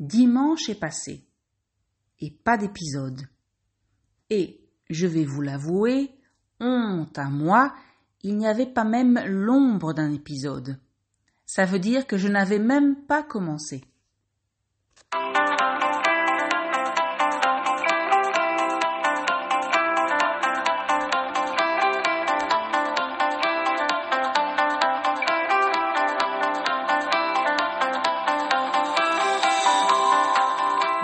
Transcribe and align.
Dimanche 0.00 0.68
est 0.68 0.78
passé. 0.78 1.24
Et 2.20 2.30
pas 2.30 2.56
d'épisode. 2.56 3.28
Et, 4.30 4.60
je 4.88 5.06
vais 5.06 5.24
vous 5.24 5.42
l'avouer, 5.42 6.10
honte 6.60 7.18
à 7.18 7.28
moi, 7.28 7.74
il 8.22 8.36
n'y 8.36 8.46
avait 8.46 8.66
pas 8.66 8.84
même 8.84 9.20
l'ombre 9.26 9.92
d'un 9.92 10.12
épisode. 10.12 10.78
Ça 11.44 11.64
veut 11.64 11.78
dire 11.78 12.06
que 12.06 12.16
je 12.16 12.28
n'avais 12.28 12.58
même 12.58 12.96
pas 13.06 13.22
commencé. 13.22 13.84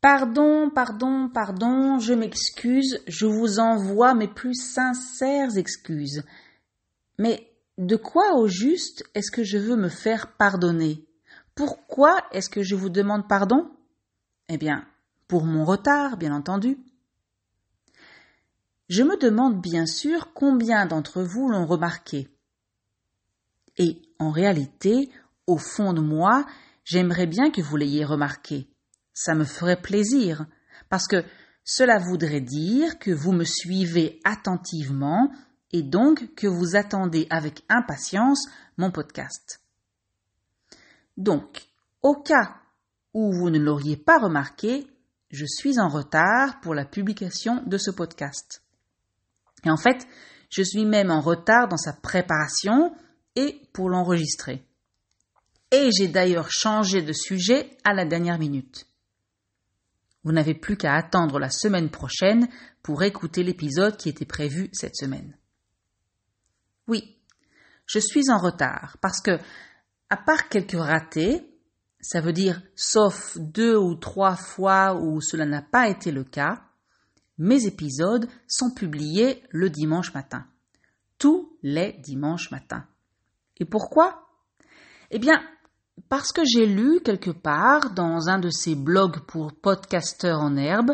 Pardon, 0.00 0.70
pardon, 0.70 1.28
pardon, 1.28 1.98
je 1.98 2.14
m'excuse, 2.14 3.02
je 3.06 3.26
vous 3.26 3.58
envoie 3.58 4.14
mes 4.14 4.28
plus 4.28 4.54
sincères 4.54 5.58
excuses. 5.58 6.22
Mais 7.18 7.52
de 7.76 7.96
quoi 7.96 8.34
au 8.36 8.48
juste 8.48 9.04
est-ce 9.14 9.30
que 9.30 9.44
je 9.44 9.58
veux 9.58 9.76
me 9.76 9.90
faire 9.90 10.32
pardonner? 10.38 11.06
Pourquoi 11.54 12.16
est-ce 12.32 12.48
que 12.48 12.62
je 12.62 12.74
vous 12.74 12.88
demande 12.88 13.28
pardon? 13.28 13.70
Eh 14.48 14.56
bien, 14.56 14.86
pour 15.28 15.44
mon 15.44 15.66
retard, 15.66 16.16
bien 16.16 16.34
entendu. 16.34 16.78
Je 18.88 19.02
me 19.02 19.18
demande 19.18 19.60
bien 19.60 19.84
sûr 19.84 20.32
combien 20.32 20.86
d'entre 20.86 21.22
vous 21.22 21.50
l'ont 21.50 21.66
remarqué. 21.66 22.28
Et 23.76 24.00
en 24.18 24.30
réalité, 24.30 25.10
au 25.46 25.58
fond 25.58 25.92
de 25.92 26.00
moi, 26.00 26.46
j'aimerais 26.84 27.26
bien 27.26 27.50
que 27.50 27.60
vous 27.60 27.76
l'ayez 27.76 28.06
remarqué 28.06 28.69
ça 29.20 29.34
me 29.34 29.44
ferait 29.44 29.80
plaisir, 29.80 30.46
parce 30.88 31.06
que 31.06 31.22
cela 31.62 31.98
voudrait 31.98 32.40
dire 32.40 32.98
que 32.98 33.10
vous 33.10 33.32
me 33.32 33.44
suivez 33.44 34.18
attentivement 34.24 35.30
et 35.72 35.82
donc 35.82 36.34
que 36.34 36.46
vous 36.46 36.74
attendez 36.74 37.26
avec 37.28 37.62
impatience 37.68 38.48
mon 38.78 38.90
podcast. 38.90 39.60
Donc, 41.18 41.68
au 42.02 42.14
cas 42.14 42.56
où 43.12 43.30
vous 43.30 43.50
ne 43.50 43.58
l'auriez 43.58 43.98
pas 43.98 44.18
remarqué, 44.18 44.86
je 45.30 45.44
suis 45.44 45.78
en 45.78 45.88
retard 45.88 46.58
pour 46.62 46.74
la 46.74 46.86
publication 46.86 47.62
de 47.66 47.76
ce 47.76 47.90
podcast. 47.90 48.62
Et 49.64 49.70
en 49.70 49.76
fait, 49.76 50.08
je 50.48 50.62
suis 50.62 50.86
même 50.86 51.10
en 51.10 51.20
retard 51.20 51.68
dans 51.68 51.76
sa 51.76 51.92
préparation 51.92 52.94
et 53.36 53.60
pour 53.74 53.90
l'enregistrer. 53.90 54.64
Et 55.70 55.90
j'ai 55.92 56.08
d'ailleurs 56.08 56.50
changé 56.50 57.02
de 57.02 57.12
sujet 57.12 57.76
à 57.84 57.92
la 57.92 58.06
dernière 58.06 58.38
minute. 58.38 58.86
Vous 60.24 60.32
n'avez 60.32 60.54
plus 60.54 60.76
qu'à 60.76 60.94
attendre 60.94 61.38
la 61.38 61.50
semaine 61.50 61.90
prochaine 61.90 62.48
pour 62.82 63.02
écouter 63.02 63.42
l'épisode 63.42 63.96
qui 63.96 64.08
était 64.08 64.26
prévu 64.26 64.68
cette 64.72 64.96
semaine. 64.96 65.36
Oui, 66.88 67.16
je 67.86 67.98
suis 67.98 68.30
en 68.30 68.38
retard 68.38 68.96
parce 69.00 69.20
que, 69.20 69.38
à 70.10 70.16
part 70.16 70.48
quelques 70.48 70.78
ratés, 70.78 71.46
ça 72.00 72.20
veut 72.20 72.32
dire 72.32 72.62
sauf 72.74 73.36
deux 73.38 73.76
ou 73.76 73.94
trois 73.94 74.36
fois 74.36 74.94
où 74.94 75.20
cela 75.20 75.44
n'a 75.44 75.62
pas 75.62 75.88
été 75.88 76.10
le 76.10 76.24
cas, 76.24 76.62
mes 77.38 77.66
épisodes 77.66 78.28
sont 78.46 78.70
publiés 78.70 79.42
le 79.50 79.70
dimanche 79.70 80.12
matin. 80.14 80.46
Tous 81.18 81.56
les 81.62 81.94
dimanches 81.94 82.50
matins. 82.50 82.86
Et 83.58 83.64
pourquoi? 83.64 84.28
Eh 85.10 85.18
bien, 85.18 85.42
parce 86.08 86.32
que 86.32 86.42
j'ai 86.44 86.66
lu 86.66 87.00
quelque 87.04 87.30
part 87.30 87.90
dans 87.90 88.28
un 88.28 88.38
de 88.38 88.50
ces 88.50 88.74
blogs 88.74 89.20
pour 89.20 89.52
podcasteurs 89.52 90.40
en 90.40 90.56
herbe 90.56 90.92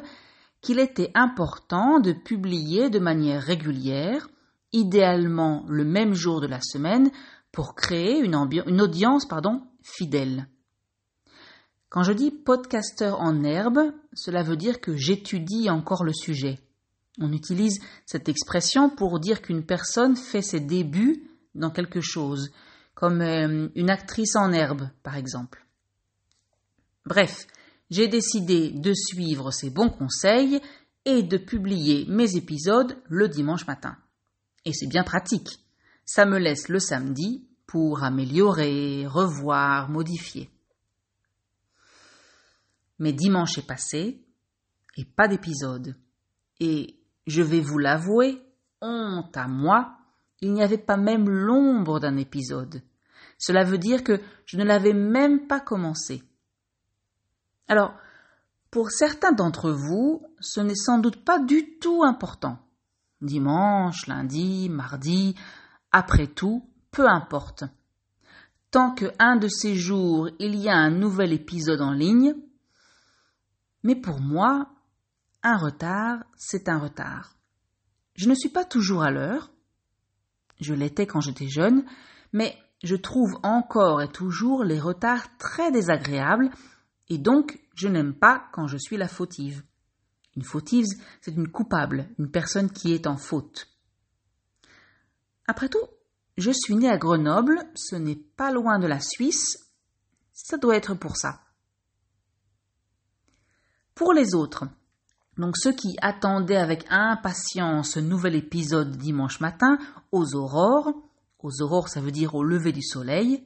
qu'il 0.61 0.79
était 0.79 1.11
important 1.15 2.01
de 2.01 2.13
publier 2.13 2.91
de 2.91 2.99
manière 2.99 3.43
régulière, 3.43 4.29
idéalement 4.73 5.65
le 5.69 5.85
même 5.85 6.15
jour 6.15 6.41
de 6.41 6.47
la 6.47 6.61
semaine, 6.61 7.11
pour 7.53 7.75
créer 7.75 8.19
une, 8.19 8.35
audience 8.35 9.27
fidèle. 9.83 10.49
Quand 11.89 12.03
je 12.03 12.13
dis 12.13 12.31
podcasteur 12.31 13.21
en 13.21 13.45
herbe, 13.45 13.93
cela 14.13 14.43
veut 14.43 14.57
dire 14.57 14.81
que 14.81 14.97
j'étudie 14.97 15.71
encore 15.71 16.05
le 16.05 16.13
sujet. 16.13 16.59
On 17.19 17.33
utilise 17.33 17.81
cette 18.05 18.29
expression 18.29 18.91
pour 18.91 19.21
dire 19.21 19.41
qu'une 19.41 19.65
personne 19.65 20.17
fait 20.17 20.43
ses 20.43 20.61
débuts 20.61 21.31
dans 21.55 21.71
quelque 21.71 22.01
chose, 22.01 22.51
comme 22.97 23.21
euh, 23.21 23.69
une 23.77 23.91
actrice 23.91 24.35
en 24.37 24.53
herbe, 24.53 24.89
par 25.05 25.17
exemple. 25.17 25.65
Bref, 27.05 27.47
j'ai 27.91 28.09
décidé 28.09 28.71
de 28.71 28.93
suivre 28.95 29.53
ces 29.53 29.71
bons 29.71 29.91
conseils 29.91 30.61
et 31.05 31.23
de 31.23 31.37
publier 31.37 32.07
mes 32.09 32.37
épisodes 32.37 32.97
le 33.05 33.29
dimanche 33.29 33.67
matin. 33.67 33.97
Et 34.65 34.73
c'est 34.73 34.89
bien 34.89 35.05
pratique. 35.05 35.61
Ça 36.05 36.25
me 36.25 36.39
laisse 36.39 36.69
le 36.69 36.81
samedi 36.81 37.47
pour 37.67 38.03
améliorer, 38.03 39.07
revoir, 39.07 39.91
modifier. 39.91 40.51
Mais 42.99 43.13
dimanche 43.13 43.59
est 43.59 43.67
passé 43.67 44.25
et 44.97 45.05
pas 45.05 45.29
d'épisode. 45.29 45.95
Et 46.61 46.99
je 47.27 47.43
vais 47.43 47.61
vous 47.61 47.79
l'avouer, 47.79 48.43
honte 48.81 49.37
à 49.37 49.47
moi, 49.49 49.99
il 50.41 50.53
n'y 50.53 50.63
avait 50.63 50.79
pas 50.79 50.97
même 50.97 51.29
l'ombre 51.29 52.01
d'un 52.01 52.17
épisode. 52.17 52.83
Cela 53.39 53.65
veut 53.65 53.79
dire 53.79 54.05
que 54.05 54.21
je 54.45 54.57
ne 54.57 54.65
l'avais 54.65 54.95
même 54.95 55.47
pas 55.47 55.61
commencé. 55.61 56.23
Alors, 57.69 57.95
pour 58.71 58.91
certains 58.91 59.33
d'entre 59.33 59.71
vous, 59.71 60.23
ce 60.41 60.61
n'est 60.61 60.75
sans 60.75 60.99
doute 60.99 61.25
pas 61.25 61.39
du 61.39 61.79
tout 61.79 62.03
important. 62.05 62.59
Dimanche, 63.21 64.07
lundi, 64.07 64.69
mardi, 64.69 65.35
après 65.93 66.27
tout, 66.27 66.69
peu 66.91 67.09
importe. 67.09 67.65
Tant 68.71 68.95
que 68.95 69.07
un 69.19 69.37
de 69.37 69.49
ces 69.49 69.75
jours 69.75 70.29
il 70.39 70.57
y 70.57 70.69
a 70.69 70.77
un 70.77 70.91
nouvel 70.91 71.33
épisode 71.33 71.81
en 71.81 71.93
ligne, 71.93 72.35
mais 73.83 73.95
pour 73.95 74.21
moi, 74.21 74.69
un 75.43 75.57
retard, 75.57 76.25
c'est 76.37 76.69
un 76.69 76.79
retard. 76.79 77.37
Je 78.15 78.29
ne 78.29 78.35
suis 78.35 78.49
pas 78.49 78.65
toujours 78.65 79.03
à 79.03 79.11
l'heure, 79.11 79.51
je 80.61 80.75
l'étais 80.75 81.07
quand 81.07 81.21
j'étais 81.21 81.49
jeune, 81.49 81.85
mais 82.33 82.57
je 82.83 82.97
trouve 82.97 83.39
encore 83.43 84.03
et 84.03 84.09
toujours 84.09 84.65
les 84.65 84.81
retards 84.81 85.37
très 85.39 85.73
désagréables, 85.73 86.51
et 87.09 87.19
donc 87.19 87.59
je 87.75 87.89
n'aime 87.89 88.15
pas 88.15 88.49
quand 88.53 88.67
je 88.67 88.77
suis 88.77 88.97
la 88.97 89.09
fautive. 89.09 89.63
Une 90.37 90.45
fautive, 90.45 90.87
c'est 91.21 91.35
une 91.35 91.49
coupable, 91.49 92.09
une 92.19 92.31
personne 92.31 92.71
qui 92.71 92.93
est 92.93 93.07
en 93.07 93.17
faute. 93.17 93.69
Après 95.47 95.69
tout, 95.69 95.87
je 96.37 96.51
suis 96.51 96.77
né 96.77 96.91
à 96.91 96.99
Grenoble, 96.99 97.59
ce 97.75 97.97
n'est 97.97 98.21
pas 98.37 98.53
loin 98.53 98.79
de 98.79 98.87
la 98.87 99.01
Suisse, 99.01 99.71
ça 100.33 100.59
doit 100.59 100.77
être 100.77 100.95
pour 100.95 101.17
ça. 101.17 101.41
Pour 103.95 104.13
les 104.13 104.35
autres, 104.35 104.65
donc 105.39 105.57
ceux 105.57 105.73
qui 105.73 105.97
attendaient 106.01 106.57
avec 106.57 106.87
impatience 106.89 107.93
ce 107.93 108.01
nouvel 108.01 108.35
épisode 108.35 108.97
dimanche 108.97 109.41
matin 109.41 109.79
aux 110.13 110.35
aurores, 110.35 110.93
aux 111.41 111.63
aurores 111.63 111.89
ça 111.89 112.01
veut 112.01 112.11
dire 112.11 112.35
au 112.35 112.43
lever 112.43 112.73
du 112.73 112.83
soleil, 112.83 113.45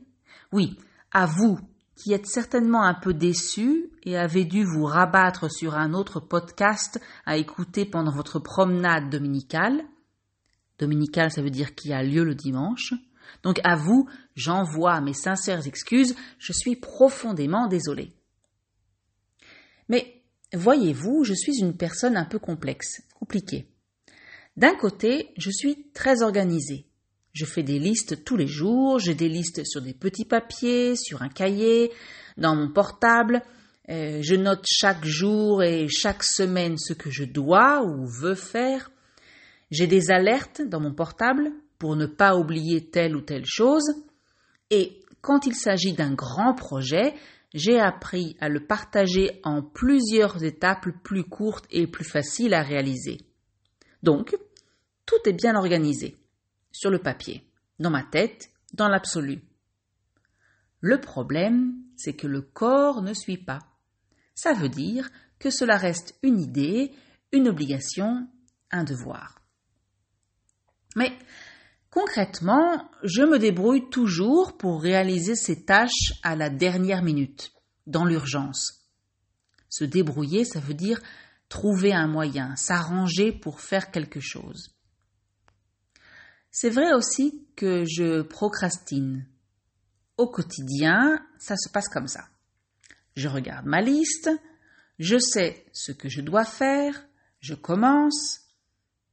oui, 0.52 0.78
à 1.12 1.26
vous 1.26 1.58
qui 1.96 2.12
êtes 2.12 2.26
certainement 2.26 2.82
un 2.82 2.94
peu 2.94 3.12
déçus 3.12 3.90
et 4.04 4.16
avez 4.16 4.44
dû 4.44 4.64
vous 4.64 4.84
rabattre 4.84 5.50
sur 5.50 5.74
un 5.74 5.92
autre 5.92 6.18
podcast 6.18 7.00
à 7.26 7.36
écouter 7.36 7.84
pendant 7.84 8.12
votre 8.12 8.38
promenade 8.38 9.10
dominicale. 9.10 9.82
Dominicale, 10.78 11.30
ça 11.30 11.42
veut 11.42 11.50
dire 11.50 11.74
qui 11.74 11.92
a 11.92 12.02
lieu 12.02 12.24
le 12.24 12.34
dimanche. 12.34 12.94
Donc 13.42 13.60
à 13.64 13.76
vous, 13.76 14.08
j'envoie 14.34 15.00
mes 15.00 15.12
sincères 15.12 15.66
excuses, 15.66 16.16
je 16.38 16.52
suis 16.52 16.76
profondément 16.76 17.66
désolé. 17.66 18.14
Mais 19.88 20.19
Voyez-vous, 20.52 21.24
je 21.24 21.34
suis 21.34 21.60
une 21.60 21.76
personne 21.76 22.16
un 22.16 22.24
peu 22.24 22.38
complexe, 22.38 23.02
compliquée. 23.18 23.68
D'un 24.56 24.74
côté, 24.74 25.28
je 25.38 25.50
suis 25.50 25.90
très 25.92 26.22
organisée. 26.22 26.86
Je 27.32 27.44
fais 27.44 27.62
des 27.62 27.78
listes 27.78 28.24
tous 28.24 28.36
les 28.36 28.48
jours, 28.48 28.98
j'ai 28.98 29.14
des 29.14 29.28
listes 29.28 29.64
sur 29.64 29.80
des 29.80 29.94
petits 29.94 30.24
papiers, 30.24 30.96
sur 30.96 31.22
un 31.22 31.28
cahier, 31.28 31.92
dans 32.36 32.56
mon 32.56 32.72
portable. 32.72 33.42
Euh, 33.88 34.20
je 34.22 34.34
note 34.34 34.64
chaque 34.66 35.04
jour 35.04 35.62
et 35.62 35.88
chaque 35.88 36.24
semaine 36.24 36.76
ce 36.78 36.92
que 36.92 37.10
je 37.10 37.24
dois 37.24 37.84
ou 37.84 38.06
veux 38.06 38.34
faire. 38.34 38.90
J'ai 39.70 39.86
des 39.86 40.10
alertes 40.10 40.62
dans 40.62 40.80
mon 40.80 40.92
portable 40.92 41.52
pour 41.78 41.94
ne 41.94 42.06
pas 42.06 42.36
oublier 42.36 42.90
telle 42.90 43.14
ou 43.14 43.20
telle 43.20 43.46
chose. 43.46 43.94
Et 44.70 45.00
quand 45.20 45.46
il 45.46 45.54
s'agit 45.54 45.92
d'un 45.92 46.14
grand 46.14 46.54
projet, 46.54 47.14
j'ai 47.52 47.80
appris 47.80 48.36
à 48.40 48.48
le 48.48 48.64
partager 48.66 49.40
en 49.42 49.62
plusieurs 49.62 50.44
étapes 50.44 50.88
plus 51.02 51.24
courtes 51.24 51.66
et 51.70 51.86
plus 51.86 52.04
faciles 52.04 52.54
à 52.54 52.62
réaliser. 52.62 53.18
Donc, 54.02 54.36
tout 55.04 55.16
est 55.26 55.32
bien 55.32 55.56
organisé, 55.56 56.16
sur 56.70 56.90
le 56.90 57.00
papier, 57.00 57.44
dans 57.78 57.90
ma 57.90 58.04
tête, 58.04 58.50
dans 58.72 58.88
l'absolu. 58.88 59.42
Le 60.80 61.00
problème, 61.00 61.74
c'est 61.96 62.14
que 62.14 62.26
le 62.26 62.40
corps 62.40 63.02
ne 63.02 63.12
suit 63.12 63.36
pas. 63.36 63.58
Ça 64.34 64.54
veut 64.54 64.68
dire 64.68 65.10
que 65.38 65.50
cela 65.50 65.76
reste 65.76 66.18
une 66.22 66.40
idée, 66.40 66.92
une 67.32 67.48
obligation, 67.48 68.28
un 68.70 68.84
devoir. 68.84 69.42
Mais 70.96 71.12
concrètement, 71.90 72.90
je 73.02 73.22
me 73.22 73.38
débrouille 73.38 73.88
toujours 73.90 74.56
pour 74.56 74.82
réaliser 74.82 75.34
ces 75.34 75.64
tâches 75.64 76.14
à 76.22 76.36
la 76.36 76.50
dernière 76.50 77.02
minute, 77.02 77.52
dans 77.86 78.04
l'urgence. 78.04 78.86
Se 79.68 79.84
débrouiller, 79.84 80.44
ça 80.44 80.60
veut 80.60 80.74
dire 80.74 81.00
trouver 81.48 81.92
un 81.92 82.06
moyen, 82.06 82.54
s'arranger 82.56 83.32
pour 83.32 83.60
faire 83.60 83.90
quelque 83.90 84.20
chose. 84.20 84.74
C'est 86.50 86.70
vrai 86.70 86.92
aussi 86.94 87.46
que 87.56 87.84
je 87.84 88.22
procrastine. 88.22 89.26
Au 90.16 90.28
quotidien, 90.28 91.24
ça 91.38 91.56
se 91.56 91.68
passe 91.68 91.88
comme 91.88 92.08
ça. 92.08 92.28
Je 93.16 93.28
regarde 93.28 93.66
ma 93.66 93.80
liste, 93.80 94.30
je 94.98 95.18
sais 95.18 95.64
ce 95.72 95.92
que 95.92 96.08
je 96.08 96.20
dois 96.20 96.44
faire, 96.44 97.06
je 97.40 97.54
commence, 97.54 98.49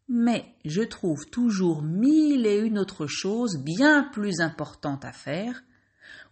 mais 0.08 0.56
je 0.66 0.82
trouve 0.82 1.26
toujours 1.30 1.82
mille 1.82 2.46
et 2.46 2.60
une 2.60 2.80
autres 2.80 3.08
choses 3.08 3.58
bien 3.58 4.04
plus 4.04 4.40
importantes 4.40 5.06
à 5.06 5.12
faire, 5.12 5.64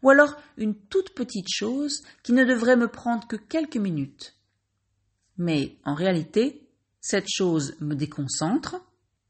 ou 0.02 0.10
alors 0.10 0.36
une 0.58 0.76
toute 0.76 1.14
petite 1.14 1.50
chose 1.50 2.04
qui 2.24 2.34
ne 2.34 2.46
devrait 2.46 2.78
me 2.78 2.88
prendre 2.88 3.28
que 3.28 3.36
quelques 3.36 3.78
minutes. 3.78 4.36
Mais 5.38 5.78
en 5.84 5.94
réalité, 5.94 6.70
cette 7.02 7.28
chose 7.30 7.76
me 7.82 7.96
déconcentre, 7.96 8.78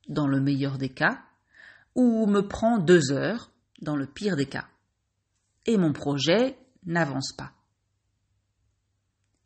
dans 0.07 0.27
le 0.27 0.39
meilleur 0.39 0.77
des 0.77 0.89
cas, 0.89 1.24
ou 1.95 2.27
me 2.27 2.42
prend 2.42 2.77
deux 2.77 3.12
heures, 3.12 3.51
dans 3.81 3.95
le 3.95 4.06
pire 4.06 4.36
des 4.36 4.45
cas. 4.45 4.68
Et 5.65 5.77
mon 5.77 5.94
projet 5.94 6.57
n'avance 6.86 7.33
pas. 7.33 7.53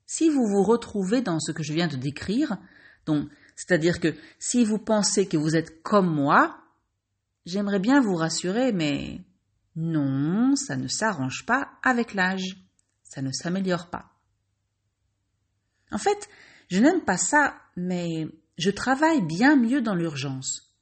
Si 0.05 0.29
vous 0.29 0.45
vous 0.45 0.63
retrouvez 0.63 1.21
dans 1.21 1.39
ce 1.39 1.51
que 1.51 1.63
je 1.63 1.73
viens 1.73 1.87
de 1.87 1.95
décrire, 1.95 2.57
donc 3.05 3.29
c'est-à-dire 3.59 4.00
que 4.00 4.15
si 4.39 4.63
vous 4.63 4.77
pensez 4.77 5.27
que 5.27 5.35
vous 5.35 5.57
êtes 5.57 5.83
comme 5.83 6.09
moi, 6.09 6.63
j'aimerais 7.45 7.79
bien 7.79 8.00
vous 8.00 8.15
rassurer, 8.15 8.71
mais 8.71 9.19
non, 9.75 10.56
ça 10.56 10.77
ne 10.77 10.88
s'arrange 10.88 11.45
pas 11.45 11.69
avec 11.83 12.13
l'âge. 12.13 12.56
Ça 13.03 13.21
ne 13.21 13.33
s'améliore 13.33 13.89
pas. 13.89 14.13
En 15.91 15.97
fait, 15.97 16.29
je 16.69 16.79
n'aime 16.79 17.01
pas 17.01 17.17
ça, 17.17 17.57
mais 17.75 18.29
je 18.57 18.71
travaille 18.71 19.21
bien 19.21 19.57
mieux 19.57 19.81
dans 19.81 19.95
l'urgence. 19.95 20.73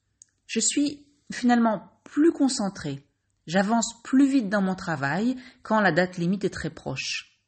Je 0.46 0.60
suis 0.60 1.08
finalement 1.34 2.00
plus 2.04 2.32
concentré. 2.32 3.04
J'avance 3.48 4.04
plus 4.04 4.30
vite 4.30 4.50
dans 4.50 4.62
mon 4.62 4.76
travail 4.76 5.36
quand 5.64 5.82
la 5.82 5.92
date 5.92 6.20
limite 6.20 6.46
est 6.46 6.54
très 6.54 6.70
proche. 6.70 7.40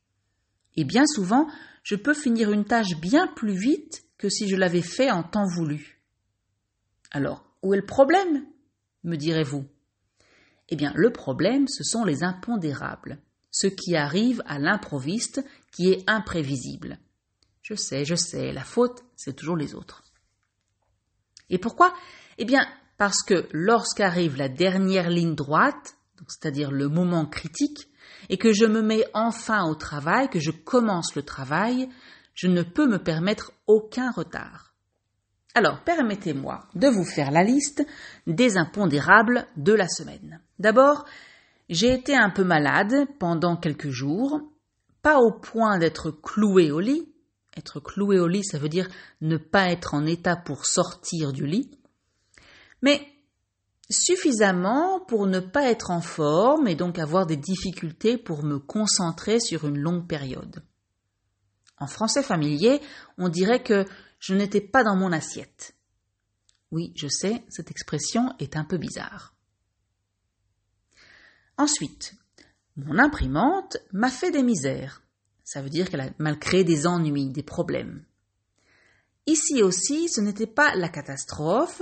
Et 0.76 0.86
bien 0.86 1.06
souvent, 1.06 1.48
je 1.84 1.96
peux 1.96 2.16
finir 2.16 2.52
une 2.52 2.66
tâche 2.66 3.00
bien 3.00 3.28
plus 3.28 3.54
vite 3.56 4.09
que 4.20 4.30
si 4.30 4.48
je 4.48 4.56
l'avais 4.56 4.84
fait 4.84 5.10
en 5.10 5.24
temps 5.24 5.48
voulu. 5.48 6.00
Alors, 7.10 7.44
où 7.64 7.74
est 7.74 7.78
le 7.78 7.86
problème? 7.86 8.46
me 9.04 9.16
direz-vous. 9.16 9.66
Eh 10.68 10.76
bien, 10.76 10.92
le 10.94 11.12
problème, 11.12 11.68
ce 11.70 11.84
sont 11.84 12.04
les 12.04 12.22
impondérables, 12.22 13.18
ce 13.50 13.68
qui 13.68 13.96
arrive 13.96 14.44
à 14.46 14.60
l'improviste, 14.60 15.44
qui 15.72 15.90
est 15.90 16.04
imprévisible. 16.08 17.00
Je 17.62 17.76
sais, 17.76 18.04
je 18.04 18.16
sais, 18.16 18.52
la 18.52 18.66
faute, 18.66 19.04
c'est 19.16 19.36
toujours 19.36 19.56
les 19.56 19.74
autres. 19.74 20.04
Et 21.50 21.58
pourquoi? 21.58 21.96
Eh 22.38 22.46
bien, 22.46 22.68
parce 22.98 23.24
que 23.24 23.48
lorsqu'arrive 23.52 24.36
la 24.36 24.50
dernière 24.50 25.10
ligne 25.10 25.34
droite, 25.34 25.96
c'est-à-dire 26.28 26.72
le 26.72 26.90
moment 26.90 27.26
critique, 27.26 27.88
et 28.28 28.38
que 28.38 28.52
je 28.52 28.66
me 28.66 28.82
mets 28.82 29.06
enfin 29.14 29.64
au 29.64 29.76
travail, 29.76 30.30
que 30.30 30.40
je 30.40 30.52
commence 30.52 31.16
le 31.16 31.24
travail, 31.24 31.90
je 32.40 32.48
ne 32.48 32.64
peux 32.64 32.88
me 32.88 33.00
permettre 33.00 33.52
aucun 33.68 34.12
retard. 34.12 34.74
Alors, 35.56 35.84
permettez-moi 35.84 36.70
de 36.74 36.88
vous 36.88 37.04
faire 37.04 37.32
la 37.32 37.44
liste 37.44 37.86
des 38.28 38.56
impondérables 38.56 39.46
de 39.58 39.74
la 39.74 39.90
semaine. 39.90 40.40
D'abord, 40.58 41.04
j'ai 41.68 41.94
été 41.94 42.16
un 42.16 42.30
peu 42.30 42.46
malade 42.46 42.96
pendant 43.20 43.58
quelques 43.58 43.90
jours, 43.90 44.40
pas 45.02 45.20
au 45.20 45.34
point 45.34 45.80
d'être 45.80 46.12
cloué 46.12 46.72
au 46.72 46.80
lit. 46.80 47.12
Être 47.58 47.82
cloué 47.82 48.20
au 48.20 48.28
lit, 48.30 48.46
ça 48.46 48.58
veut 48.58 48.70
dire 48.70 48.88
ne 49.20 49.36
pas 49.36 49.70
être 49.70 49.94
en 49.94 50.06
état 50.06 50.38
pour 50.38 50.66
sortir 50.66 51.34
du 51.34 51.46
lit, 51.46 51.70
mais 52.82 53.06
suffisamment 53.90 55.02
pour 55.02 55.28
ne 55.28 55.42
pas 55.42 55.70
être 55.70 55.92
en 55.92 56.00
forme 56.00 56.70
et 56.70 56.76
donc 56.76 57.00
avoir 57.00 57.26
des 57.26 57.36
difficultés 57.36 58.18
pour 58.18 58.46
me 58.46 58.60
concentrer 58.60 59.42
sur 59.42 59.68
une 59.68 59.80
longue 59.80 60.08
période. 60.08 60.64
En 61.80 61.88
français 61.88 62.24
familier, 62.24 62.82
on 63.18 63.30
dirait 63.30 63.64
que 63.64 63.86
je 64.20 64.34
n'étais 64.34 64.62
pas 64.62 64.84
dans 64.84 64.96
mon 64.96 65.12
assiette. 65.12 65.76
Oui, 66.72 66.94
je 66.96 67.08
sais, 67.08 67.44
cette 67.50 67.72
expression 67.72 68.34
est 68.40 68.58
un 68.58 68.64
peu 68.64 68.78
bizarre. 68.78 69.34
Ensuite, 71.58 72.14
mon 72.76 73.00
imprimante 73.00 73.78
m'a 73.92 74.10
fait 74.10 74.32
des 74.32 74.44
misères. 74.44 75.02
Ça 75.44 75.62
veut 75.62 75.70
dire 75.70 75.90
qu'elle 75.90 76.02
a 76.02 76.12
mal 76.20 76.38
créé 76.38 76.64
des 76.64 76.86
ennuis, 76.86 77.32
des 77.32 77.44
problèmes. 77.44 78.06
Ici 79.26 79.62
aussi, 79.62 80.10
ce 80.10 80.22
n'était 80.22 80.48
pas 80.48 80.76
la 80.76 80.90
catastrophe, 80.90 81.82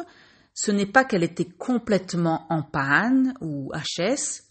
ce 0.53 0.71
n'est 0.71 0.87
pas 0.87 1.05
qu'elle 1.05 1.23
était 1.23 1.47
complètement 1.47 2.47
en 2.49 2.63
panne 2.63 3.35
ou 3.41 3.71
HS. 3.73 4.43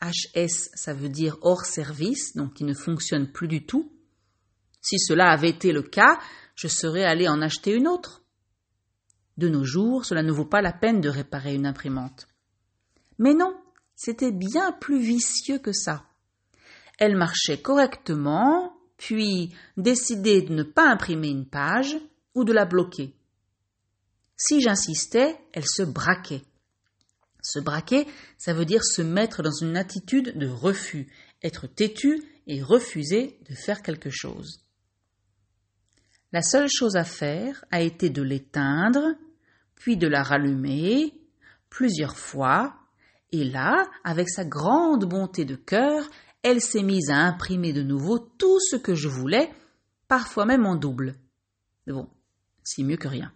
HS, 0.00 0.70
ça 0.74 0.94
veut 0.94 1.08
dire 1.08 1.38
hors 1.42 1.64
service, 1.64 2.34
donc 2.34 2.54
qui 2.54 2.64
ne 2.64 2.74
fonctionne 2.74 3.30
plus 3.30 3.46
du 3.46 3.64
tout. 3.64 3.92
Si 4.82 4.98
cela 4.98 5.30
avait 5.30 5.50
été 5.50 5.72
le 5.72 5.82
cas, 5.82 6.18
je 6.54 6.68
serais 6.68 7.04
allé 7.04 7.28
en 7.28 7.40
acheter 7.40 7.72
une 7.72 7.88
autre. 7.88 8.22
De 9.38 9.48
nos 9.48 9.64
jours, 9.64 10.04
cela 10.04 10.22
ne 10.22 10.32
vaut 10.32 10.44
pas 10.44 10.60
la 10.60 10.72
peine 10.72 11.00
de 11.00 11.08
réparer 11.08 11.54
une 11.54 11.66
imprimante. 11.66 12.26
Mais 13.18 13.32
non, 13.32 13.56
c'était 13.94 14.32
bien 14.32 14.72
plus 14.72 15.00
vicieux 15.00 15.58
que 15.58 15.72
ça. 15.72 16.04
Elle 16.98 17.16
marchait 17.16 17.60
correctement, 17.60 18.76
puis 18.96 19.54
décidait 19.76 20.42
de 20.42 20.52
ne 20.52 20.62
pas 20.62 20.90
imprimer 20.90 21.28
une 21.28 21.48
page 21.48 21.96
ou 22.34 22.44
de 22.44 22.52
la 22.52 22.64
bloquer. 22.64 23.14
Si 24.36 24.60
j'insistais, 24.60 25.38
elle 25.52 25.66
se 25.66 25.82
braquait. 25.82 26.42
Se 27.42 27.58
braquer, 27.58 28.06
ça 28.38 28.54
veut 28.54 28.64
dire 28.64 28.84
se 28.84 29.02
mettre 29.02 29.42
dans 29.42 29.52
une 29.52 29.76
attitude 29.76 30.36
de 30.36 30.48
refus, 30.48 31.12
être 31.42 31.66
têtu 31.66 32.22
et 32.46 32.62
refuser 32.62 33.38
de 33.48 33.54
faire 33.54 33.82
quelque 33.82 34.10
chose. 34.10 34.61
La 36.32 36.42
seule 36.42 36.68
chose 36.68 36.96
à 36.96 37.04
faire 37.04 37.64
a 37.70 37.82
été 37.82 38.08
de 38.08 38.22
l'éteindre, 38.22 39.14
puis 39.74 39.96
de 39.96 40.08
la 40.08 40.22
rallumer 40.22 41.14
plusieurs 41.68 42.16
fois, 42.16 42.74
et 43.32 43.44
là, 43.44 43.90
avec 44.04 44.28
sa 44.28 44.44
grande 44.44 45.04
bonté 45.04 45.44
de 45.44 45.56
cœur, 45.56 46.08
elle 46.42 46.60
s'est 46.60 46.82
mise 46.82 47.10
à 47.10 47.16
imprimer 47.16 47.72
de 47.72 47.82
nouveau 47.82 48.18
tout 48.18 48.58
ce 48.60 48.76
que 48.76 48.94
je 48.94 49.08
voulais, 49.08 49.50
parfois 50.08 50.44
même 50.44 50.66
en 50.66 50.76
double. 50.76 51.16
Bon, 51.86 52.08
c'est 52.62 52.82
mieux 52.82 52.96
que 52.96 53.08
rien. 53.08 53.32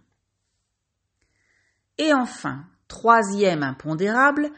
Et 1.97 2.13
enfin, 2.13 2.65
troisième 2.87 3.63
impondérable, 3.63 4.51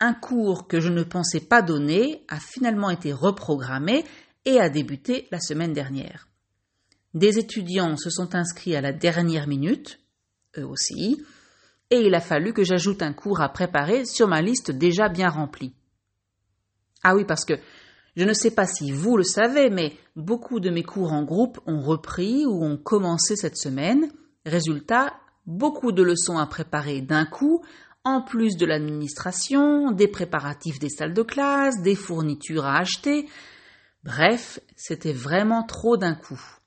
un 0.00 0.14
cours 0.14 0.66
que 0.66 0.80
je 0.80 0.88
ne 0.88 1.02
pensais 1.02 1.40
pas 1.40 1.62
donner 1.62 2.24
a 2.28 2.40
finalement 2.40 2.90
été 2.90 3.12
reprogrammé 3.12 4.04
et 4.44 4.60
a 4.60 4.68
débuté 4.68 5.28
la 5.30 5.40
semaine 5.40 5.72
dernière. 5.72 6.28
Des 7.16 7.38
étudiants 7.38 7.96
se 7.96 8.10
sont 8.10 8.34
inscrits 8.34 8.76
à 8.76 8.82
la 8.82 8.92
dernière 8.92 9.48
minute, 9.48 10.00
eux 10.58 10.66
aussi, 10.66 11.24
et 11.88 12.00
il 12.00 12.14
a 12.14 12.20
fallu 12.20 12.52
que 12.52 12.62
j'ajoute 12.62 13.00
un 13.00 13.14
cours 13.14 13.40
à 13.40 13.48
préparer 13.48 14.04
sur 14.04 14.28
ma 14.28 14.42
liste 14.42 14.70
déjà 14.70 15.08
bien 15.08 15.30
remplie. 15.30 15.72
Ah 17.02 17.14
oui, 17.16 17.24
parce 17.24 17.46
que 17.46 17.54
je 18.16 18.24
ne 18.24 18.34
sais 18.34 18.50
pas 18.50 18.66
si 18.66 18.92
vous 18.92 19.16
le 19.16 19.22
savez, 19.22 19.70
mais 19.70 19.96
beaucoup 20.14 20.60
de 20.60 20.68
mes 20.68 20.82
cours 20.82 21.14
en 21.14 21.22
groupe 21.22 21.58
ont 21.64 21.80
repris 21.80 22.44
ou 22.44 22.62
ont 22.62 22.76
commencé 22.76 23.34
cette 23.34 23.56
semaine. 23.56 24.10
Résultat, 24.44 25.14
beaucoup 25.46 25.92
de 25.92 26.02
leçons 26.02 26.36
à 26.36 26.46
préparer 26.46 27.00
d'un 27.00 27.24
coup 27.24 27.64
en 28.04 28.20
plus 28.20 28.58
de 28.58 28.66
l'administration, 28.66 29.90
des 29.90 30.08
préparatifs 30.08 30.78
des 30.80 30.90
salles 30.90 31.14
de 31.14 31.22
classe, 31.22 31.80
des 31.80 31.94
fournitures 31.94 32.66
à 32.66 32.76
acheter. 32.76 33.26
Bref, 34.04 34.60
c'était 34.76 35.14
vraiment 35.14 35.62
trop 35.62 35.96
d'un 35.96 36.14
coup. 36.14 36.58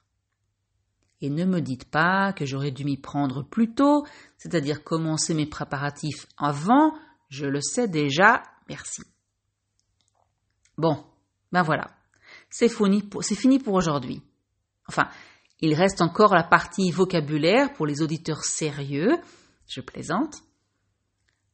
Et 1.21 1.29
ne 1.29 1.45
me 1.45 1.59
dites 1.59 1.85
pas 1.85 2.33
que 2.33 2.45
j'aurais 2.45 2.71
dû 2.71 2.85
m'y 2.85 2.97
prendre 2.97 3.43
plus 3.43 3.73
tôt, 3.73 4.05
c'est-à-dire 4.37 4.83
commencer 4.83 5.33
mes 5.33 5.45
préparatifs 5.45 6.27
avant, 6.37 6.93
je 7.29 7.45
le 7.45 7.61
sais 7.61 7.87
déjà, 7.87 8.43
merci. 8.69 9.01
Bon, 10.77 11.03
ben 11.51 11.61
voilà, 11.61 11.91
c'est 12.49 12.69
fini 12.69 13.59
pour, 13.59 13.73
aujourd'hui. 13.73 14.21
Enfin, 14.87 15.09
il 15.59 15.73
reste 15.73 16.01
encore 16.01 16.33
la 16.33 16.43
partie 16.43 16.91
vocabulaire 16.91 17.73
pour 17.73 17.85
les 17.85 18.01
auditeurs 18.01 18.43
sérieux, 18.43 19.17
je 19.67 19.81
plaisante. 19.81 20.41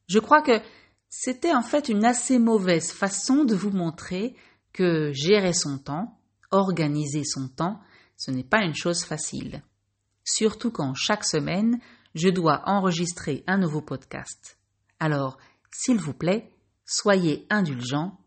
Je 0.08 0.20
crois 0.20 0.42
que 0.42 0.60
c'était 1.08 1.54
en 1.54 1.62
fait 1.62 1.88
une 1.88 2.04
assez 2.04 2.38
mauvaise 2.38 2.92
façon 2.92 3.44
de 3.44 3.54
vous 3.54 3.70
montrer 3.70 4.36
que 4.72 5.10
gérer 5.12 5.52
son 5.52 5.78
temps, 5.78 6.18
organiser 6.50 7.24
son 7.24 7.48
temps, 7.48 7.80
ce 8.16 8.30
n'est 8.30 8.44
pas 8.44 8.62
une 8.62 8.74
chose 8.74 9.04
facile. 9.04 9.62
Surtout 10.24 10.70
quand 10.70 10.94
chaque 10.94 11.24
semaine, 11.24 11.78
je 12.14 12.28
dois 12.28 12.62
enregistrer 12.66 13.44
un 13.46 13.58
nouveau 13.58 13.82
podcast. 13.82 14.58
Alors, 14.98 15.38
s'il 15.70 15.98
vous 15.98 16.14
plaît, 16.14 16.50
soyez 16.84 17.46
indulgents, 17.50 18.18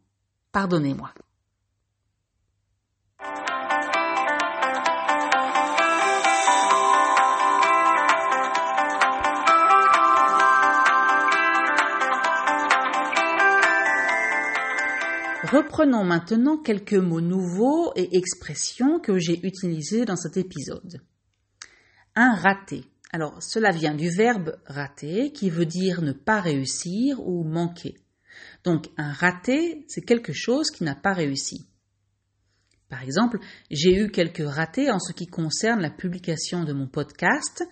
pardonnez-moi. 0.51 1.13
Reprenons 15.51 16.03
maintenant 16.03 16.57
quelques 16.57 16.93
mots 16.93 17.21
nouveaux 17.21 17.91
et 17.95 18.15
expressions 18.15 18.99
que 18.99 19.17
j'ai 19.17 19.43
utilisés 19.47 20.05
dans 20.05 20.15
cet 20.15 20.37
épisode. 20.37 21.01
Un 22.15 22.35
raté. 22.35 22.85
Alors, 23.11 23.41
cela 23.41 23.71
vient 23.71 23.95
du 23.95 24.11
verbe 24.11 24.59
rater 24.67 25.31
qui 25.31 25.49
veut 25.49 25.65
dire 25.65 26.03
ne 26.03 26.11
pas 26.11 26.39
réussir 26.39 27.19
ou 27.25 27.43
manquer. 27.43 27.95
Donc, 28.63 28.89
un 28.97 29.11
raté, 29.11 29.85
c'est 29.87 30.05
quelque 30.05 30.33
chose 30.33 30.69
qui 30.69 30.83
n'a 30.83 30.93
pas 30.93 31.13
réussi. 31.13 31.65
Par 32.87 33.01
exemple, 33.01 33.39
j'ai 33.71 33.95
eu 33.95 34.11
quelques 34.11 34.47
ratés 34.47 34.91
en 34.91 34.99
ce 34.99 35.13
qui 35.13 35.25
concerne 35.25 35.81
la 35.81 35.89
publication 35.89 36.63
de 36.63 36.73
mon 36.73 36.87
podcast. 36.87 37.63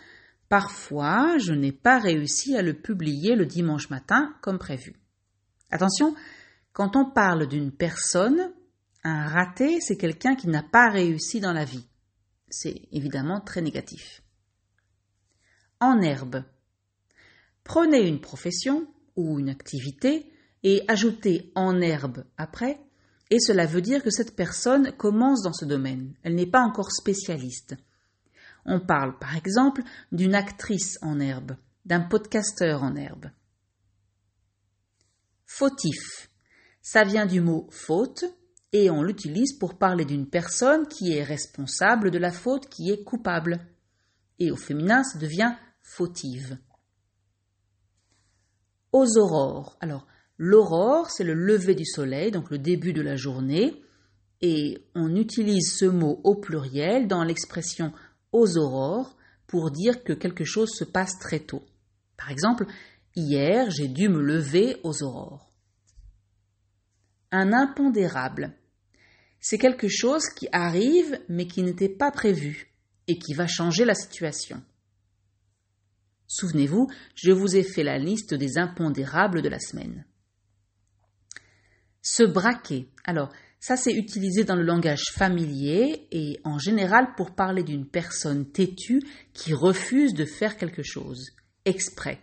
Parfois, 0.49 1.37
je 1.37 1.53
n'ai 1.53 1.73
pas 1.73 1.99
réussi 1.99 2.57
à 2.57 2.63
le 2.63 2.73
publier 2.73 3.35
le 3.35 3.45
dimanche 3.45 3.91
matin 3.91 4.33
comme 4.41 4.57
prévu. 4.57 4.95
Attention, 5.69 6.15
quand 6.77 6.95
on 6.95 7.09
parle 7.09 7.47
d'une 7.47 7.71
personne, 7.71 8.53
un 9.03 9.27
raté, 9.27 9.81
c'est 9.81 9.97
quelqu'un 9.97 10.35
qui 10.35 10.47
n'a 10.47 10.61
pas 10.61 10.91
réussi 10.91 11.39
dans 11.39 11.51
la 11.51 11.65
vie. 11.65 11.87
C'est 12.51 12.83
évidemment 12.91 13.41
très 13.41 13.63
négatif. 13.63 14.21
En 15.79 15.99
herbe. 16.01 16.43
Prenez 17.63 18.07
une 18.07 18.21
profession 18.21 18.85
ou 19.15 19.39
une 19.39 19.49
activité 19.49 20.31
et 20.61 20.83
ajoutez 20.87 21.51
en 21.55 21.81
herbe 21.81 22.25
après, 22.37 22.79
et 23.31 23.39
cela 23.39 23.65
veut 23.65 23.81
dire 23.81 24.03
que 24.03 24.11
cette 24.11 24.35
personne 24.35 24.91
commence 24.97 25.41
dans 25.41 25.53
ce 25.53 25.65
domaine. 25.65 26.13
Elle 26.21 26.35
n'est 26.35 26.45
pas 26.45 26.61
encore 26.61 26.91
spécialiste. 26.91 27.75
On 28.65 28.81
parle 28.81 29.17
par 29.17 29.35
exemple 29.35 29.81
d'une 30.11 30.35
actrice 30.35 30.99
en 31.01 31.19
herbe, 31.19 31.57
d'un 31.85 32.01
podcasteur 32.01 32.83
en 32.83 32.95
herbe. 32.95 33.31
Fautif. 35.47 36.29
Ça 36.89 37.03
vient 37.03 37.25
du 37.25 37.41
mot 37.41 37.67
faute 37.69 38.23
et 38.71 38.89
on 38.89 39.03
l'utilise 39.03 39.51
pour 39.51 39.77
parler 39.77 40.05
d'une 40.05 40.25
personne 40.25 40.87
qui 40.87 41.11
est 41.11 41.21
responsable 41.21 42.11
de 42.11 42.17
la 42.17 42.31
faute, 42.31 42.69
qui 42.69 42.91
est 42.91 43.03
coupable. 43.03 43.59
Et 44.39 44.51
au 44.51 44.55
féminin, 44.55 45.03
ça 45.03 45.19
devient 45.19 45.51
fautive. 45.81 46.57
Aux 48.93 49.17
aurores. 49.17 49.75
Alors, 49.81 50.07
l'aurore, 50.37 51.09
c'est 51.11 51.25
le 51.25 51.33
lever 51.33 51.75
du 51.75 51.83
soleil, 51.83 52.31
donc 52.31 52.49
le 52.49 52.57
début 52.57 52.93
de 52.93 53.01
la 53.01 53.17
journée, 53.17 53.83
et 54.39 54.87
on 54.95 55.13
utilise 55.13 55.75
ce 55.77 55.83
mot 55.83 56.21
au 56.23 56.35
pluriel 56.35 57.09
dans 57.09 57.25
l'expression 57.25 57.91
aux 58.31 58.57
aurores 58.57 59.17
pour 59.45 59.71
dire 59.71 60.05
que 60.05 60.13
quelque 60.13 60.45
chose 60.45 60.69
se 60.69 60.85
passe 60.85 61.19
très 61.19 61.41
tôt. 61.41 61.65
Par 62.15 62.31
exemple, 62.31 62.65
hier, 63.13 63.71
j'ai 63.71 63.89
dû 63.89 64.07
me 64.07 64.21
lever 64.21 64.77
aux 64.83 65.03
aurores. 65.03 65.46
Un 67.31 67.51
impondérable. 67.53 68.53
C'est 69.39 69.57
quelque 69.57 69.87
chose 69.87 70.29
qui 70.29 70.47
arrive 70.51 71.19
mais 71.29 71.47
qui 71.47 71.61
n'était 71.63 71.89
pas 71.89 72.11
prévu 72.11 72.73
et 73.07 73.19
qui 73.19 73.33
va 73.33 73.47
changer 73.47 73.85
la 73.85 73.95
situation. 73.95 74.61
Souvenez-vous, 76.27 76.87
je 77.15 77.31
vous 77.31 77.55
ai 77.55 77.63
fait 77.63 77.83
la 77.83 77.97
liste 77.97 78.33
des 78.33 78.57
impondérables 78.57 79.41
de 79.41 79.49
la 79.49 79.59
semaine. 79.59 80.05
Se 82.01 82.23
braquer. 82.23 82.89
Alors, 83.05 83.31
ça 83.59 83.77
c'est 83.77 83.93
utilisé 83.93 84.43
dans 84.43 84.55
le 84.55 84.63
langage 84.63 85.03
familier 85.13 86.07
et 86.11 86.39
en 86.43 86.59
général 86.59 87.15
pour 87.15 87.33
parler 87.33 87.63
d'une 87.63 87.87
personne 87.87 88.51
têtue 88.51 89.01
qui 89.33 89.53
refuse 89.53 90.13
de 90.13 90.25
faire 90.25 90.57
quelque 90.57 90.83
chose, 90.83 91.31
exprès. 91.65 92.19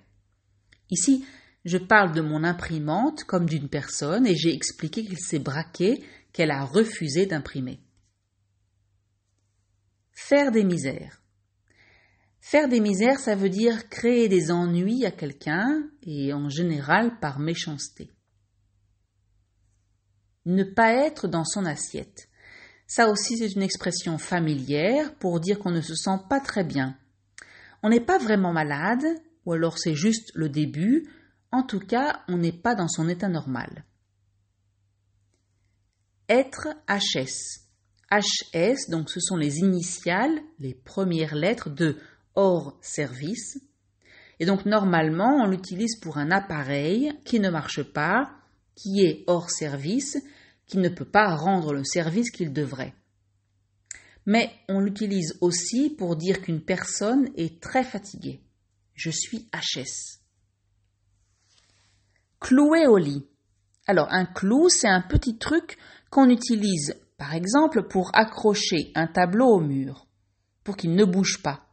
Ici, 0.90 1.24
je 1.64 1.78
parle 1.78 2.12
de 2.12 2.20
mon 2.20 2.44
imprimante 2.44 3.24
comme 3.24 3.46
d'une 3.46 3.68
personne 3.68 4.26
et 4.26 4.36
j'ai 4.36 4.54
expliqué 4.54 5.04
qu'il 5.04 5.18
s'est 5.18 5.38
braqué, 5.38 6.04
qu'elle 6.32 6.50
a 6.50 6.64
refusé 6.64 7.26
d'imprimer. 7.26 7.80
Faire 10.12 10.52
des 10.52 10.64
misères. 10.64 11.22
Faire 12.40 12.68
des 12.68 12.80
misères, 12.80 13.18
ça 13.18 13.34
veut 13.34 13.48
dire 13.48 13.88
créer 13.88 14.28
des 14.28 14.50
ennuis 14.50 15.06
à 15.06 15.10
quelqu'un 15.10 15.88
et 16.02 16.34
en 16.34 16.50
général 16.50 17.18
par 17.18 17.38
méchanceté. 17.38 18.10
Ne 20.44 20.64
pas 20.64 20.92
être 20.92 21.26
dans 21.26 21.44
son 21.44 21.64
assiette. 21.64 22.28
Ça 22.86 23.08
aussi, 23.08 23.38
c'est 23.38 23.52
une 23.52 23.62
expression 23.62 24.18
familière 24.18 25.14
pour 25.14 25.40
dire 25.40 25.58
qu'on 25.58 25.70
ne 25.70 25.80
se 25.80 25.94
sent 25.94 26.18
pas 26.28 26.40
très 26.40 26.64
bien. 26.64 26.98
On 27.82 27.88
n'est 27.88 28.04
pas 28.04 28.18
vraiment 28.18 28.52
malade, 28.52 29.04
ou 29.46 29.52
alors 29.54 29.78
c'est 29.78 29.94
juste 29.94 30.30
le 30.34 30.50
début, 30.50 31.08
en 31.54 31.62
tout 31.62 31.78
cas, 31.78 32.24
on 32.26 32.36
n'est 32.36 32.52
pas 32.52 32.74
dans 32.74 32.88
son 32.88 33.08
état 33.08 33.28
normal. 33.28 33.84
Être 36.28 36.68
HS. 36.88 37.60
HS, 38.10 38.90
donc 38.90 39.08
ce 39.08 39.20
sont 39.20 39.36
les 39.36 39.58
initiales, 39.58 40.36
les 40.58 40.74
premières 40.74 41.36
lettres 41.36 41.70
de 41.70 41.96
hors 42.34 42.76
service. 42.82 43.60
Et 44.40 44.46
donc 44.46 44.66
normalement, 44.66 45.44
on 45.44 45.46
l'utilise 45.46 45.96
pour 46.00 46.18
un 46.18 46.32
appareil 46.32 47.12
qui 47.24 47.38
ne 47.38 47.50
marche 47.50 47.84
pas, 47.84 48.34
qui 48.74 49.04
est 49.04 49.22
hors 49.28 49.50
service, 49.50 50.18
qui 50.66 50.78
ne 50.78 50.88
peut 50.88 51.04
pas 51.04 51.36
rendre 51.36 51.72
le 51.72 51.84
service 51.84 52.32
qu'il 52.32 52.52
devrait. 52.52 52.94
Mais 54.26 54.50
on 54.68 54.80
l'utilise 54.80 55.38
aussi 55.40 55.88
pour 55.88 56.16
dire 56.16 56.42
qu'une 56.42 56.62
personne 56.62 57.30
est 57.36 57.62
très 57.62 57.84
fatiguée. 57.84 58.40
Je 58.94 59.10
suis 59.10 59.48
HS. 59.52 60.23
Clouer 62.44 62.86
au 62.86 62.98
lit. 62.98 63.26
Alors 63.86 64.12
un 64.12 64.26
clou, 64.26 64.68
c'est 64.68 64.86
un 64.86 65.00
petit 65.00 65.38
truc 65.38 65.78
qu'on 66.10 66.28
utilise 66.28 66.94
par 67.16 67.32
exemple 67.32 67.88
pour 67.88 68.10
accrocher 68.12 68.92
un 68.94 69.06
tableau 69.06 69.46
au 69.46 69.60
mur, 69.60 70.06
pour 70.62 70.76
qu'il 70.76 70.94
ne 70.94 71.06
bouge 71.06 71.40
pas. 71.42 71.64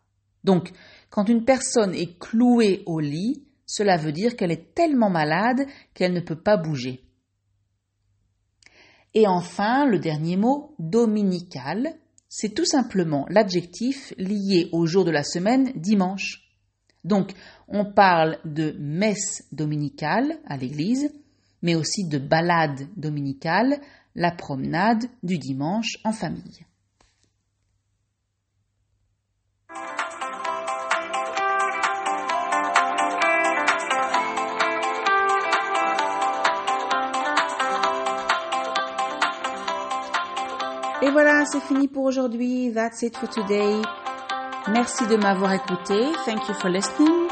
Donc 0.46 0.72
quand 1.10 1.28
une 1.28 1.44
personne 1.44 1.94
est 1.94 2.18
clouée 2.18 2.84
au 2.86 3.02
lit, 3.02 3.44
cela 3.66 3.98
veut 3.98 4.14
dire 4.14 4.38
qu'elle 4.38 4.54
est 4.54 4.74
tellement 4.74 5.10
malade 5.10 5.68
qu'elle 5.94 6.14
ne 6.14 6.22
peut 6.22 6.42
pas 6.42 6.56
bouger. 6.56 7.04
Et 9.14 9.28
enfin, 9.28 9.86
le 9.86 10.00
dernier 10.00 10.38
mot, 10.38 10.74
dominical, 10.80 11.96
c'est 12.30 12.56
tout 12.56 12.64
simplement 12.64 13.26
l'adjectif 13.28 14.14
lié 14.18 14.70
au 14.72 14.86
jour 14.86 15.04
de 15.04 15.12
la 15.12 15.26
semaine 15.26 15.74
dimanche. 15.76 16.41
Donc, 17.04 17.34
on 17.68 17.86
parle 17.86 18.38
de 18.46 18.76
messe 18.80 19.44
dominicale 19.52 20.38
à 20.46 20.58
l'église, 20.58 21.12
mais 21.62 21.76
aussi 21.76 22.08
de 22.08 22.18
balade 22.18 22.88
dominicale, 22.96 23.80
la 24.16 24.32
promenade 24.32 25.06
du 25.24 25.38
dimanche 25.38 25.98
en 26.04 26.12
famille. 26.12 26.66
Et 41.04 41.10
voilà, 41.10 41.46
c'est 41.46 41.62
fini 41.62 41.88
pour 41.88 42.04
aujourd'hui. 42.04 42.72
That's 42.72 43.02
it 43.02 43.18
for 43.18 43.28
today. 43.28 43.82
Merci 44.70 45.08
de 45.08 45.16
m'avoir 45.16 45.54
écouté. 45.54 46.12
Thank 46.26 46.48
you 46.48 46.54
for 46.54 46.70
listening. 46.70 47.28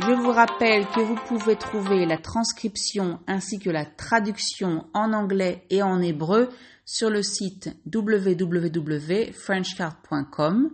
Je 0.00 0.12
vous 0.12 0.32
rappelle 0.32 0.86
que 0.86 1.00
vous 1.00 1.14
pouvez 1.14 1.54
trouver 1.56 2.06
la 2.06 2.16
transcription 2.18 3.20
ainsi 3.26 3.58
que 3.58 3.70
la 3.70 3.84
traduction 3.84 4.86
en 4.94 5.12
anglais 5.12 5.66
et 5.70 5.82
en 5.82 6.00
hébreu 6.00 6.48
sur 6.84 7.10
le 7.10 7.22
site 7.22 7.70
www.frenchcard.com. 7.92 10.70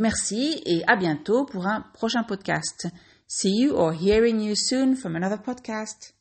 merci 0.00 0.62
et 0.64 0.82
à 0.86 0.96
bientôt 0.96 1.44
pour 1.44 1.66
un 1.66 1.82
prochain 1.92 2.22
podcast. 2.22 2.88
See 3.28 3.60
you 3.60 3.74
or 3.74 3.92
hearing 3.92 4.40
you 4.40 4.54
soon 4.56 4.96
from 4.96 5.16
another 5.16 5.36
podcast. 5.36 6.15